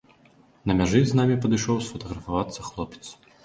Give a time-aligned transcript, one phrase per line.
[0.71, 3.05] На мяжы з намі падышоў сфатаграфавацца хлопец.